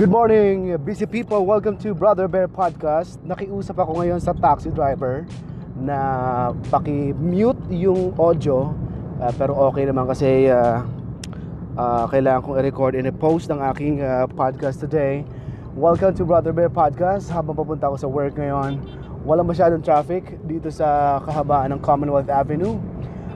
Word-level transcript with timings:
Good 0.00 0.08
morning, 0.08 0.80
busy 0.80 1.04
people. 1.04 1.44
Welcome 1.44 1.76
to 1.84 1.92
Brother 1.92 2.24
Bear 2.24 2.48
Podcast. 2.48 3.20
Nakiusap 3.20 3.76
ako 3.84 4.00
ngayon 4.00 4.16
sa 4.16 4.32
taxi 4.32 4.72
driver 4.72 5.28
na 5.76 6.00
paki-mute 6.72 7.60
yung 7.68 8.16
audio 8.16 8.72
uh, 9.20 9.28
pero 9.36 9.52
okay 9.68 9.84
naman 9.84 10.08
kasi 10.08 10.48
uh, 10.48 10.80
uh, 11.76 12.08
kailangan 12.08 12.40
kong 12.40 12.56
i-record 12.64 12.96
and 12.96 13.12
i-post 13.12 13.52
ng 13.52 13.60
aking 13.60 14.00
uh, 14.00 14.24
podcast 14.24 14.80
today. 14.80 15.20
Welcome 15.76 16.16
to 16.16 16.24
Brother 16.24 16.56
Bear 16.56 16.72
Podcast. 16.72 17.28
Habang 17.28 17.60
papunta 17.60 17.92
ako 17.92 18.00
sa 18.00 18.08
work 18.08 18.40
ngayon, 18.40 18.80
walang 19.28 19.52
masyadong 19.52 19.84
traffic 19.84 20.40
dito 20.48 20.72
sa 20.72 21.20
kahabaan 21.28 21.76
ng 21.76 21.80
Commonwealth 21.84 22.32
Avenue. 22.32 22.80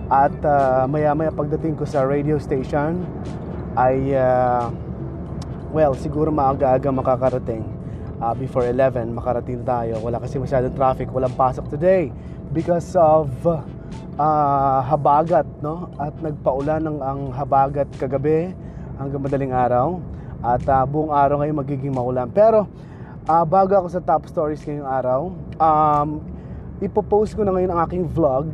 At 0.09 0.33
uh, 0.41 0.89
maya-maya 0.89 1.29
pagdating 1.29 1.77
ko 1.77 1.85
sa 1.85 2.09
radio 2.09 2.41
station 2.41 3.05
ay 3.77 4.17
uh, 4.17 4.73
well, 5.75 5.99
siguro 5.99 6.31
maaga-aga 6.31 6.95
makakarating. 6.95 7.67
Uh, 8.23 8.31
before 8.39 8.63
11, 8.63 9.11
makarating 9.11 9.67
tayo. 9.67 9.99
Wala 9.99 10.23
kasi 10.23 10.39
masyadong 10.39 10.71
traffic, 10.79 11.11
walang 11.11 11.35
pasok 11.35 11.67
today 11.67 12.15
because 12.55 12.95
of 12.95 13.27
uh, 14.15 14.79
habagat, 14.87 15.43
no? 15.59 15.91
At 15.99 16.15
nagpaulan 16.23 16.87
ng 16.87 17.03
ang 17.03 17.21
habagat 17.35 17.91
kagabi 17.99 18.55
hanggang 19.03 19.19
madaling 19.19 19.51
araw. 19.51 19.99
At 20.47 20.63
uh, 20.71 20.87
buong 20.87 21.11
araw 21.11 21.43
ngayon 21.43 21.59
magiging 21.59 21.91
maulan. 21.91 22.31
Pero 22.31 22.71
uh, 23.27 23.45
bago 23.45 23.75
ako 23.75 23.91
sa 23.91 23.99
top 23.99 24.31
stories 24.31 24.63
ngayong 24.63 24.87
araw, 24.87 25.21
um, 25.59 26.23
ipopost 26.79 27.35
ko 27.35 27.43
na 27.43 27.51
ngayon 27.51 27.75
ang 27.75 27.81
aking 27.83 28.05
vlog 28.07 28.47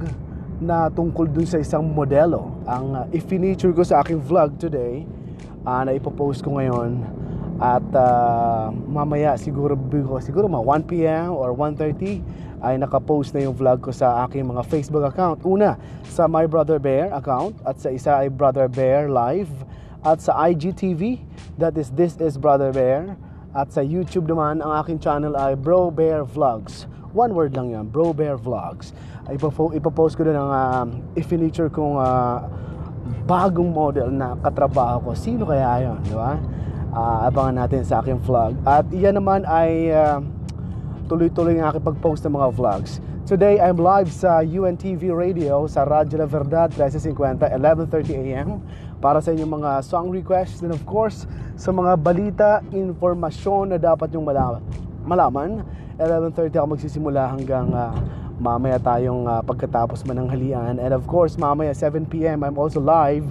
na 0.57 0.89
tungkol 0.89 1.29
dun 1.29 1.45
sa 1.45 1.61
isang 1.61 1.85
modelo. 1.85 2.57
Ang 2.65 2.87
uh, 2.97 3.05
i-feature 3.13 3.77
ko 3.77 3.85
sa 3.85 4.01
aking 4.01 4.25
vlog 4.25 4.57
today 4.57 5.05
uh, 5.65 5.83
na 5.85 5.93
ipopost 5.97 6.41
ko 6.45 6.57
ngayon 6.57 7.20
at 7.61 7.85
uh, 7.93 8.73
mamaya 8.89 9.37
siguro 9.37 9.77
siguro 10.25 10.49
mga 10.49 10.65
1pm 10.65 11.29
or 11.29 11.53
1.30 11.53 12.25
ay 12.65 12.81
nakapost 12.81 13.37
na 13.37 13.45
yung 13.45 13.53
vlog 13.53 13.85
ko 13.85 13.93
sa 13.93 14.25
aking 14.25 14.49
mga 14.49 14.65
Facebook 14.65 15.05
account 15.05 15.45
una 15.45 15.77
sa 16.09 16.25
My 16.25 16.49
Brother 16.49 16.81
Bear 16.81 17.13
account 17.13 17.53
at 17.69 17.77
sa 17.77 17.93
isa 17.93 18.17
ay 18.25 18.33
Brother 18.33 18.65
Bear 18.65 19.13
Live 19.13 19.53
at 20.01 20.25
sa 20.25 20.49
IGTV 20.49 21.21
that 21.61 21.77
is 21.77 21.93
This 21.93 22.17
is 22.17 22.41
Brother 22.41 22.73
Bear 22.73 23.13
at 23.53 23.69
sa 23.69 23.85
YouTube 23.85 24.25
naman 24.25 24.65
ang 24.65 24.81
aking 24.81 24.97
channel 24.97 25.37
ay 25.37 25.53
Bro 25.53 25.93
Bear 25.93 26.25
Vlogs 26.25 26.89
one 27.13 27.37
word 27.37 27.53
lang 27.53 27.77
yan 27.77 27.93
Bro 27.93 28.17
Bear 28.17 28.41
Vlogs 28.41 28.97
ipopost 29.29 30.17
ko 30.17 30.25
din 30.25 30.35
ang 30.35 30.49
uh, 30.49 30.85
i-feature 31.21 31.69
kong 31.69 32.01
uh, 32.01 32.41
bagong 33.27 33.71
model 33.71 34.11
na 34.11 34.35
katrabaho 34.39 35.11
ko. 35.11 35.11
Sino 35.15 35.47
kaya 35.47 35.87
yon, 35.87 35.99
di 36.03 36.15
ba? 36.15 36.35
Uh, 36.91 37.31
abangan 37.31 37.67
natin 37.67 37.87
sa 37.87 38.03
aking 38.03 38.19
vlog. 38.19 38.59
At 38.67 38.83
iyan 38.91 39.15
naman 39.23 39.47
ay 39.47 39.95
uh, 39.95 40.19
tuloy-tuloy 41.07 41.63
ang 41.63 41.71
aking 41.71 41.87
pag-post 41.87 42.27
ng 42.27 42.35
mga 42.35 42.51
vlogs. 42.51 42.99
Today, 43.31 43.63
I'm 43.63 43.79
live 43.79 44.11
sa 44.11 44.43
UNTV 44.43 45.15
Radio 45.15 45.71
sa 45.71 45.87
Radyo 45.87 46.19
La 46.19 46.27
Verdad 46.27 46.75
1350, 46.75 47.47
11.30 47.47 48.27
a.m. 48.27 48.59
para 48.99 49.23
sa 49.23 49.31
inyong 49.31 49.63
mga 49.63 49.71
song 49.87 50.11
requests 50.11 50.67
and 50.67 50.75
of 50.75 50.83
course, 50.83 51.31
sa 51.55 51.71
mga 51.71 51.95
balita, 51.95 52.59
informasyon 52.75 53.71
na 53.71 53.79
dapat 53.79 54.11
yung 54.11 54.27
malaman. 54.27 54.59
malaman 55.07 55.63
11.30 56.01 56.59
ako 56.59 56.67
magsisimula 56.75 57.23
hanggang 57.29 57.69
uh, 57.71 57.93
mamaya 58.41 58.81
tayong 58.81 59.29
uh, 59.29 59.45
pagkatapos 59.45 60.01
mananghalian 60.09 60.81
and 60.81 60.93
of 60.97 61.05
course 61.05 61.37
mamaya 61.37 61.77
7pm 61.77 62.41
I'm 62.41 62.57
also 62.57 62.81
live 62.81 63.29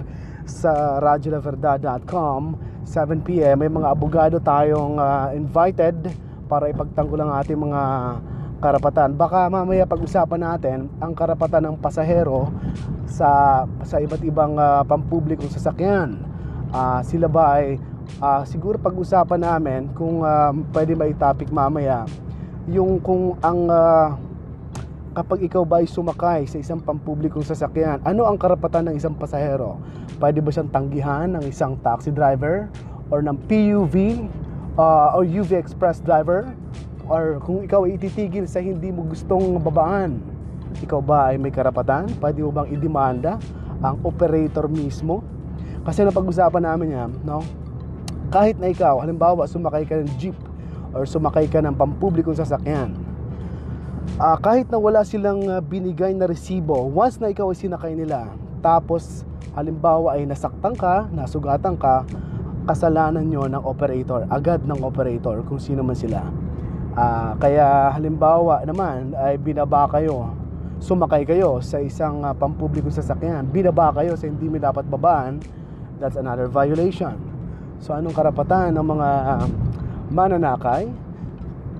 sa 0.50 0.98
radyolaverdad.com 0.98 2.58
7pm 2.82 3.62
may 3.62 3.70
mga 3.70 3.88
abogado 3.94 4.42
tayong 4.42 4.98
uh, 4.98 5.30
invited 5.30 5.94
para 6.50 6.66
ipagtanggol 6.66 7.22
ang 7.22 7.38
ating 7.38 7.54
mga 7.54 7.82
karapatan. 8.58 9.14
Baka 9.14 9.46
mamaya 9.46 9.86
pag-usapan 9.86 10.42
natin 10.42 10.78
ang 10.98 11.14
karapatan 11.14 11.70
ng 11.70 11.76
pasahero 11.78 12.50
sa 13.06 13.62
sa 13.86 13.96
iba't 14.02 14.22
ibang 14.26 14.58
uh, 14.58 14.82
pampublikong 14.82 15.48
sasakyan. 15.48 16.18
Uh, 16.74 16.98
sila 17.06 17.30
ba 17.30 17.62
ay 17.62 17.78
uh, 18.18 18.42
siguro 18.42 18.74
pag-usapan 18.82 19.40
namin 19.40 19.80
kung 19.94 20.26
uh, 20.26 20.50
pwede 20.74 20.98
ba 20.98 21.06
i-topic 21.06 21.54
mamaya 21.54 22.04
yung 22.70 22.98
kung 23.02 23.38
ang 23.42 23.66
uh, 23.66 24.14
kapag 25.10 25.50
ikaw 25.50 25.66
ba 25.66 25.82
ay 25.82 25.90
sumakay 25.90 26.46
sa 26.46 26.62
isang 26.62 26.78
pampublikong 26.78 27.42
sasakyan, 27.42 27.98
ano 28.06 28.30
ang 28.30 28.38
karapatan 28.38 28.90
ng 28.90 28.94
isang 28.94 29.14
pasahero? 29.18 29.82
Pwede 30.22 30.38
ba 30.38 30.54
siyang 30.54 30.70
tanggihan 30.70 31.26
ng 31.34 31.44
isang 31.50 31.74
taxi 31.82 32.14
driver 32.14 32.70
or 33.10 33.18
ng 33.18 33.34
PUV 33.50 34.26
uh, 34.78 35.18
or 35.18 35.26
UV 35.26 35.58
Express 35.58 35.98
driver? 35.98 36.54
Or 37.10 37.42
kung 37.42 37.66
ikaw 37.66 37.90
ay 37.90 37.98
ititigil 37.98 38.46
sa 38.46 38.62
hindi 38.62 38.94
mo 38.94 39.02
gustong 39.02 39.58
babaan, 39.58 40.22
ikaw 40.78 41.02
ba 41.02 41.34
ay 41.34 41.42
may 41.42 41.50
karapatan? 41.50 42.06
Pwede 42.22 42.46
mo 42.46 42.54
bang 42.54 42.70
idemanda 42.70 43.42
ang 43.82 43.98
operator 44.06 44.70
mismo? 44.70 45.26
Kasi 45.82 46.06
napag-usapan 46.06 46.62
namin 46.62 46.88
yan, 46.94 47.10
no? 47.26 47.42
Kahit 48.30 48.62
na 48.62 48.70
ikaw, 48.70 49.02
halimbawa 49.02 49.42
sumakay 49.50 49.90
ka 49.90 49.98
ng 49.98 50.10
jeep 50.22 50.38
or 50.94 51.02
sumakay 51.02 51.50
ka 51.50 51.58
ng 51.58 51.74
pampublikong 51.74 52.38
sasakyan, 52.38 52.94
uh, 54.20 54.36
kahit 54.36 54.68
na 54.68 54.76
wala 54.76 55.00
silang 55.02 55.48
uh, 55.48 55.64
binigay 55.64 56.12
na 56.12 56.28
resibo 56.28 56.76
once 56.92 57.16
na 57.16 57.32
ikaw 57.32 57.48
ay 57.48 57.56
sinakay 57.56 57.96
nila 57.96 58.28
tapos 58.60 59.24
halimbawa 59.56 60.20
ay 60.20 60.28
nasaktan 60.28 60.76
ka 60.76 61.08
nasugatan 61.10 61.74
ka 61.80 62.04
kasalanan 62.68 63.24
nyo 63.24 63.48
ng 63.48 63.64
operator 63.64 64.28
agad 64.28 64.60
ng 64.68 64.78
operator 64.84 65.40
kung 65.48 65.58
sino 65.58 65.80
man 65.80 65.96
sila. 65.96 66.22
Uh, 66.92 67.32
kaya 67.40 67.88
halimbawa 67.96 68.60
naman 68.68 69.16
ay 69.16 69.40
binaba 69.40 69.88
kayo 69.88 70.28
sumakay 70.82 71.24
kayo 71.24 71.62
sa 71.64 71.80
isang 71.80 72.20
uh, 72.20 72.36
pampublikong 72.36 72.92
sasakyan 72.92 73.48
binaba 73.48 73.94
kayo 73.96 74.14
sa 74.20 74.28
hindi 74.28 74.46
mo 74.46 74.60
dapat 74.60 74.84
babaan 74.86 75.40
that's 75.96 76.20
another 76.20 76.46
violation. 76.46 77.16
So 77.80 77.96
anong 77.96 78.12
karapatan 78.12 78.76
ng 78.76 78.86
mga 78.86 79.08
uh, 79.08 79.46
mananakay 80.12 80.92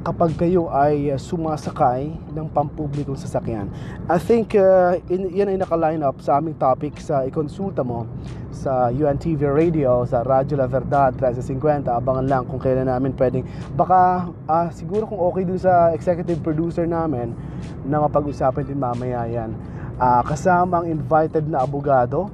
kapag 0.01 0.33
kayo 0.41 0.73
ay 0.73 1.13
uh, 1.13 1.21
sumasakay 1.21 2.09
ng 2.33 2.47
pampublikong 2.57 3.21
sasakyan. 3.21 3.69
I 4.09 4.17
think 4.17 4.57
uh, 4.57 4.97
in, 5.13 5.29
yan 5.29 5.53
ay 5.53 5.61
naka-line 5.61 6.01
up 6.01 6.17
sa 6.25 6.41
aming 6.41 6.57
topic 6.57 6.97
sa 6.97 7.29
ikonsulta 7.29 7.85
mo 7.85 8.09
sa 8.49 8.89
UNTV 8.89 9.45
Radio, 9.53 10.09
sa 10.09 10.25
Radyo 10.25 10.57
La 10.57 10.69
Verdad 10.69 11.13
1350. 11.21 11.89
Abangan 11.93 12.27
lang 12.27 12.43
kung 12.49 12.57
kailan 12.57 12.89
namin 12.89 13.13
pwedeng. 13.17 13.45
Baka 13.77 14.33
uh, 14.49 14.69
siguro 14.73 15.05
kung 15.05 15.21
okay 15.21 15.45
dun 15.45 15.61
sa 15.61 15.93
executive 15.93 16.41
producer 16.41 16.89
namin 16.89 17.37
na 17.85 18.01
mapag-usapan 18.01 18.65
din 18.65 18.81
mamaya 18.81 19.29
yan. 19.29 19.53
Uh, 20.01 20.25
kasama 20.25 20.81
ang 20.81 20.89
invited 20.89 21.45
na 21.45 21.61
abogado 21.61 22.33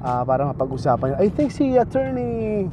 uh, 0.00 0.24
para 0.24 0.48
mapag-usapan. 0.48 1.20
I 1.20 1.28
think 1.28 1.52
si 1.52 1.76
attorney 1.76 2.72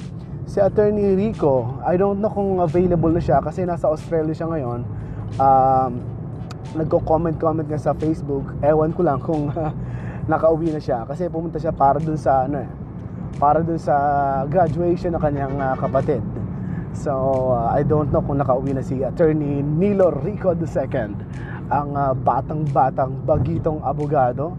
si 0.50 0.58
Attorney 0.58 1.14
Rico, 1.14 1.78
I 1.86 1.94
don't 1.94 2.18
know 2.18 2.34
kung 2.34 2.58
available 2.58 3.14
na 3.14 3.22
siya 3.22 3.38
kasi 3.38 3.70
nasa 3.70 3.86
Australia 3.86 4.34
siya 4.34 4.50
ngayon. 4.50 4.82
Um, 5.38 5.92
nagko-comment-comment 6.74 7.70
nga 7.70 7.78
sa 7.78 7.94
Facebook. 7.94 8.58
Ewan 8.66 8.90
ko 8.98 9.06
lang 9.06 9.22
kung 9.22 9.54
nakauwi 10.32 10.74
na 10.74 10.82
siya 10.82 11.06
kasi 11.06 11.30
pumunta 11.30 11.62
siya 11.62 11.70
para 11.70 12.02
dun 12.02 12.18
sa 12.18 12.50
ano 12.50 12.66
eh, 12.66 12.70
para 13.38 13.62
dun 13.62 13.78
sa 13.78 13.94
graduation 14.50 15.14
ng 15.14 15.22
kanyang 15.22 15.54
uh, 15.62 15.78
kapatid. 15.78 16.26
So, 16.98 17.14
uh, 17.54 17.70
I 17.70 17.86
don't 17.86 18.10
know 18.10 18.26
kung 18.26 18.42
nakauwi 18.42 18.74
na 18.74 18.82
si 18.82 19.06
Attorney 19.06 19.62
Nilo 19.62 20.10
Rico 20.10 20.58
II, 20.58 21.14
ang 21.70 21.90
uh, 21.94 22.18
batang-batang 22.18 23.22
bagitong 23.22 23.86
abogado 23.86 24.58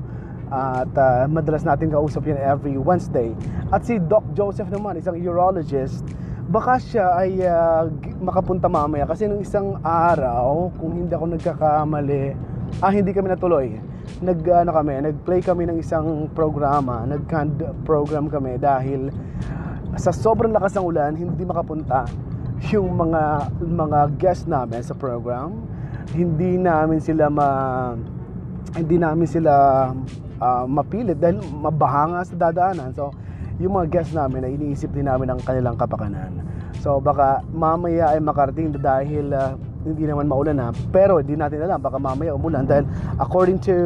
at 0.50 0.91
uh, 0.99 1.31
madalas 1.31 1.62
natin 1.62 1.94
kausap 1.94 2.27
yan 2.27 2.38
every 2.43 2.75
Wednesday. 2.75 3.31
At 3.71 3.87
si 3.87 4.03
Doc 4.03 4.27
Joseph 4.34 4.66
naman, 4.69 4.99
isang 4.99 5.15
urologist, 5.15 6.03
baka 6.50 6.83
siya 6.83 7.15
ay 7.15 7.38
uh, 7.47 7.87
makapunta 8.19 8.66
mamaya 8.66 9.07
kasi 9.07 9.30
nung 9.30 9.39
isang 9.39 9.78
araw, 9.86 10.74
kung 10.77 10.98
hindi 10.98 11.15
ako 11.15 11.39
nagkakamali, 11.39 12.24
ah 12.83 12.91
hindi 12.91 13.15
kami 13.15 13.30
natuloy. 13.30 13.66
Nag 14.19 14.42
ano 14.42 14.74
kami, 14.74 14.98
nag-play 15.07 15.41
kami 15.41 15.71
ng 15.71 15.78
isang 15.78 16.27
programa, 16.34 17.07
nag-canned 17.07 17.63
program 17.86 18.27
kami 18.27 18.59
dahil 18.59 19.15
sa 19.95 20.10
sobrang 20.10 20.51
lakas 20.51 20.74
ng 20.74 20.84
ulan, 20.84 21.13
hindi 21.15 21.42
makapunta 21.47 22.10
yung 22.74 22.92
mga 22.98 23.54
mga 23.63 24.01
guest 24.21 24.45
namin 24.51 24.83
sa 24.83 24.92
program. 24.98 25.63
Hindi 26.10 26.59
namin 26.59 26.98
sila 26.98 27.30
ma 27.30 27.48
hindi 28.74 28.97
namin 28.98 29.27
sila 29.27 29.53
uh, 30.41 30.65
mapilit 30.66 31.21
dahil 31.21 31.39
mabahanga 31.45 32.25
sa 32.25 32.34
dadaanan. 32.34 32.91
So, 32.97 33.15
yung 33.60 33.77
mga 33.77 33.87
guests 33.92 34.16
namin 34.16 34.48
ay 34.48 34.57
iniisip 34.57 34.91
din 34.91 35.07
namin 35.07 35.31
ang 35.31 35.41
kanilang 35.45 35.77
kapakanan. 35.77 36.42
So, 36.81 36.98
baka 36.98 37.45
mamaya 37.53 38.16
ay 38.16 38.25
makarating 38.25 38.72
dahil 38.81 39.37
uh, 39.37 39.54
hindi 39.84 40.09
naman 40.09 40.27
maulan 40.27 40.57
na. 40.57 40.72
Pero 40.91 41.21
hindi 41.21 41.37
natin 41.37 41.60
alam, 41.65 41.81
baka 41.81 42.01
mamaya 42.01 42.33
umulan 42.33 42.65
dahil 42.65 42.89
according 43.21 43.60
to 43.60 43.77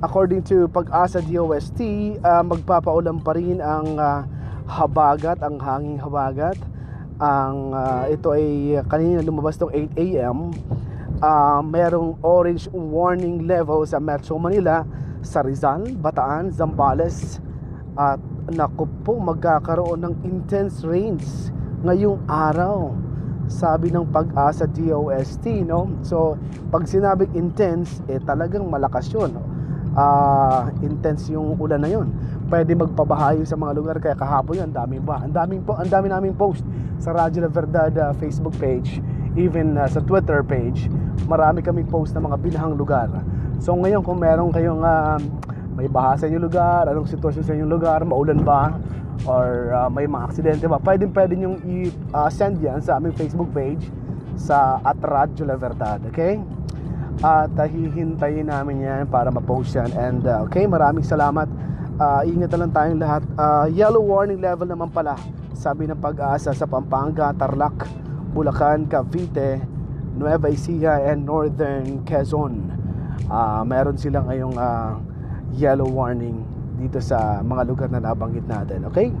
according 0.00 0.40
to 0.40 0.66
Pag-asa 0.72 1.20
DOST, 1.20 1.80
uh, 2.24 2.42
magpapaulan 2.42 3.20
pa 3.20 3.36
rin 3.36 3.60
ang 3.60 4.00
uh, 4.00 4.24
habagat, 4.64 5.36
ang 5.44 5.60
hanging 5.60 6.00
habagat 6.00 6.56
ang 7.22 7.70
uh, 7.70 8.04
ito 8.10 8.34
ay 8.34 8.74
kanina 8.90 9.22
lumabas 9.22 9.54
tong 9.54 9.70
8 9.70 9.94
a.m. 9.94 10.50
Uh, 11.22 11.62
merong 11.62 12.18
orange 12.18 12.66
warning 12.74 13.46
level 13.46 13.86
sa 13.86 14.02
Metro 14.02 14.34
Manila, 14.42 14.82
sa 15.22 15.40
Rizal, 15.40 15.94
Bataan, 15.96 16.50
Zambales. 16.50 17.38
At 17.94 18.18
naku 18.50 18.84
po 19.06 19.16
magkakaroon 19.22 20.02
ng 20.02 20.14
intense 20.26 20.82
rains 20.82 21.54
ngayong 21.82 22.22
araw 22.26 22.94
sabi 23.50 23.90
ng 23.90 24.06
pag-asa 24.10 24.66
DOST 24.70 25.66
no? 25.66 25.90
So 26.02 26.38
pag 26.72 26.88
sinabing 26.88 27.34
intense 27.36 28.00
eh 28.08 28.18
talagang 28.22 28.66
malakas 28.66 29.12
yun 29.12 29.34
uh, 29.96 30.72
intense 30.80 31.28
yung 31.28 31.56
ulan 31.60 31.80
na 31.82 31.90
yun. 31.90 32.08
Pwede 32.48 32.76
magpabahayo 32.76 33.44
sa 33.48 33.56
mga 33.56 33.72
lugar 33.76 33.96
kaya 34.00 34.16
kahapon 34.16 34.64
yan 34.66 34.70
daming 34.72 35.04
ba? 35.04 35.24
Ang 35.24 35.32
daming 35.32 35.62
po 35.64 35.76
ang 35.76 35.88
dami 35.88 36.08
naming 36.12 36.36
post 36.36 36.64
sa 37.00 37.12
Radyo 37.12 37.44
La 37.44 37.50
Verdad 37.50 37.92
uh, 37.96 38.12
Facebook 38.16 38.56
page 38.60 39.00
even 39.36 39.76
uh, 39.80 39.88
sa 39.88 40.04
Twitter 40.04 40.44
page. 40.44 40.88
Marami 41.28 41.64
kaming 41.64 41.88
post 41.88 42.12
ng 42.12 42.24
mga 42.24 42.36
binahang 42.40 42.74
lugar 42.76 43.08
so 43.62 43.78
ngayon 43.78 44.02
kung 44.02 44.18
meron 44.18 44.50
kayong 44.50 44.82
uh, 44.82 45.16
may 45.72 45.88
baha 45.88 46.20
sa 46.20 46.24
inyong 46.28 46.44
lugar, 46.44 46.84
anong 46.84 47.08
sitwasyon 47.08 47.44
sa 47.46 47.52
inyong 47.56 47.72
lugar, 47.72 47.98
maulan 48.04 48.44
ba, 48.44 48.76
or 49.24 49.72
uh, 49.72 49.88
may 49.88 50.04
mga 50.04 50.22
aksidente 50.28 50.64
ba, 50.68 50.76
pwede 50.82 51.08
pwede 51.08 51.32
nyo 51.38 51.56
i-send 51.64 52.60
uh, 52.60 52.64
yan 52.68 52.78
sa 52.84 53.00
aming 53.00 53.16
Facebook 53.16 53.48
page 53.56 53.88
sa 54.36 54.80
at 54.84 55.00
Radyo 55.00 55.48
La 55.48 55.56
Verdad, 55.56 56.04
okay? 56.08 56.40
At 57.24 57.54
uh, 57.56 57.68
hihintayin 57.68 58.50
namin 58.52 58.84
yan 58.84 59.02
para 59.08 59.32
ma-post 59.32 59.76
yan. 59.76 59.90
And 59.96 60.22
uh, 60.26 60.44
okay, 60.48 60.66
maraming 60.66 61.06
salamat. 61.06 61.46
Uh, 62.00 62.24
ingat 62.26 62.50
na 62.56 62.66
lang 62.66 62.72
tayong 62.72 63.00
lahat. 63.00 63.22
Uh, 63.36 63.68
yellow 63.70 64.02
warning 64.02 64.42
level 64.42 64.66
naman 64.66 64.90
pala, 64.90 65.14
sabi 65.54 65.86
ng 65.86 66.00
pag-asa 66.00 66.50
sa 66.50 66.66
Pampanga, 66.66 67.30
Tarlac, 67.36 67.86
Bulacan, 68.32 68.90
Cavite, 68.90 69.60
Nueva 70.18 70.50
Ecija, 70.50 70.98
and 71.04 71.24
Northern 71.24 72.02
Quezon. 72.02 72.81
Uh, 73.26 73.62
meron 73.66 73.94
silang 73.98 74.26
ngayong 74.30 74.54
uh, 74.56 74.98
yellow 75.54 75.86
warning 75.86 76.42
dito 76.80 76.98
sa 76.98 77.44
mga 77.44 77.62
lugar 77.68 77.88
na 77.92 78.02
nabanggit 78.02 78.42
natin. 78.48 78.88
Okay? 78.88 79.12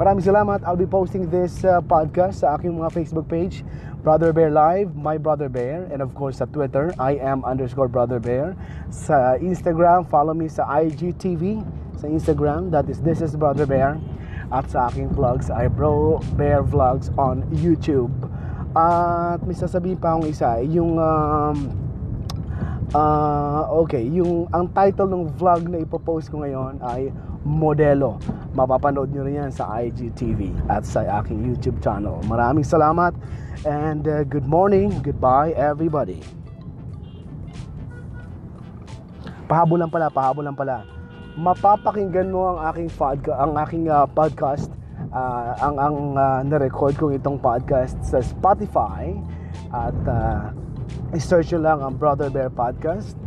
Maraming 0.00 0.24
salamat. 0.24 0.64
I'll 0.64 0.78
be 0.78 0.88
posting 0.88 1.28
this 1.28 1.60
uh, 1.66 1.84
podcast 1.84 2.40
sa 2.40 2.56
aking 2.56 2.72
mga 2.78 2.94
Facebook 2.96 3.28
page, 3.28 3.60
Brother 4.00 4.32
Bear 4.32 4.48
Live, 4.48 4.96
My 4.96 5.20
Brother 5.20 5.52
Bear, 5.52 5.84
and 5.92 6.00
of 6.00 6.16
course 6.16 6.40
sa 6.40 6.48
Twitter, 6.48 6.88
I 6.96 7.20
am 7.20 7.44
underscore 7.44 7.90
Brother 7.90 8.16
Bear. 8.16 8.56
Sa 8.88 9.36
Instagram, 9.36 10.08
follow 10.08 10.32
me 10.32 10.48
sa 10.48 10.64
IGTV 10.80 11.60
sa 12.00 12.08
Instagram, 12.08 12.72
that 12.72 12.88
is 12.88 13.04
This 13.04 13.20
is 13.20 13.36
Brother 13.36 13.68
Bear. 13.68 14.00
At 14.50 14.72
sa 14.72 14.88
aking 14.88 15.12
vlogs 15.12 15.52
ay 15.52 15.68
Bro 15.68 16.24
Bear 16.34 16.64
Vlogs 16.64 17.12
on 17.20 17.44
YouTube. 17.52 18.10
At 18.72 19.44
may 19.44 19.52
sasabihin 19.52 20.00
pa 20.00 20.16
akong 20.16 20.26
isa, 20.26 20.64
yung 20.64 20.96
um, 20.96 21.70
Uh, 22.90 23.70
okay, 23.86 24.02
yung 24.02 24.50
ang 24.50 24.66
title 24.74 25.06
ng 25.06 25.30
vlog 25.38 25.62
na 25.70 25.78
ipopost 25.78 26.26
ko 26.26 26.42
ngayon 26.42 26.82
ay 26.82 27.14
Modelo. 27.46 28.18
Mapapanood 28.50 29.14
nyo 29.14 29.22
rin 29.22 29.46
yan 29.46 29.52
sa 29.54 29.78
IGTV 29.78 30.50
at 30.66 30.82
sa 30.82 31.06
aking 31.22 31.38
YouTube 31.46 31.78
channel. 31.78 32.18
Maraming 32.26 32.66
salamat 32.66 33.14
and 33.62 34.10
uh, 34.10 34.26
good 34.26 34.42
morning, 34.42 34.90
goodbye 35.06 35.54
everybody. 35.54 36.18
Pahabol 39.46 39.86
lang 39.86 39.90
pala, 39.94 40.10
pahabol 40.10 40.50
lang 40.50 40.58
pala. 40.58 40.82
Mapapakinggan 41.38 42.34
mo 42.34 42.58
ang 42.58 42.74
aking 42.74 42.90
podcast, 42.90 43.38
ang 43.38 43.54
aking 43.54 43.84
uh, 43.86 44.02
podcast, 44.10 44.68
uh, 45.14 45.54
ang 45.62 45.78
ang 45.78 45.96
uh, 46.18 46.42
na-record 46.42 46.98
kong 46.98 47.14
itong 47.14 47.38
podcast 47.38 47.94
sa 48.02 48.18
Spotify 48.18 49.14
at 49.70 49.96
uh, 50.10 50.50
i-search 51.14 51.50
nyo 51.54 51.60
lang 51.62 51.78
ang 51.82 51.94
Brother 51.98 52.30
Bear 52.30 52.50
Podcast. 52.50 53.18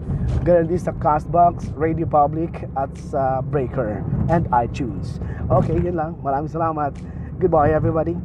Ganun 0.48 0.72
din 0.72 0.80
sa 0.80 0.96
Castbox, 1.04 1.72
Radio 1.76 2.08
Public, 2.08 2.68
at 2.80 2.92
sa 3.12 3.44
Breaker 3.44 4.04
and 4.32 4.48
iTunes. 4.56 5.20
Okay, 5.52 5.76
yun 5.80 6.00
lang. 6.00 6.16
Maraming 6.24 6.52
salamat. 6.52 6.96
Goodbye, 7.40 7.76
everybody. 7.76 8.16